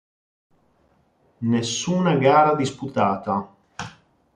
[1.51, 3.37] Nessuna gara disputata.